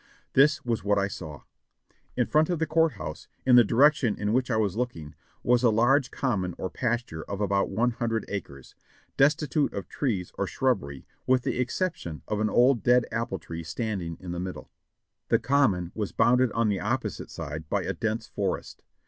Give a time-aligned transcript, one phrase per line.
[0.33, 1.43] This was what I saw:
[2.17, 5.61] In front of the court house, in the direction in which I was looking, was
[5.61, 8.73] a large common or pasture of about one hundred acres,
[9.15, 14.17] destitute of trees or shrubbery with the exception of an old dead apple tree standing
[14.19, 14.71] in the middle.
[15.29, 18.81] The common was bounded on the opposite side by a dense forest.